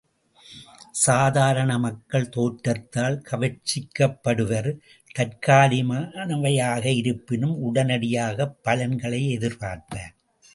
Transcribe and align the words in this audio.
சாதாரண 0.91 1.77
மக்கள் 1.79 2.29
தோற்றத்தால் 2.29 3.21
கவர்ச்சிக்கப்படுவர், 3.31 4.79
தற்காலிகமானவையாக 5.19 6.85
இருப்பினும் 6.85 7.59
உடனடியாகப் 7.61 8.57
பலன்களை 8.63 9.37
எதிர்பார்ப்பர். 9.37 10.11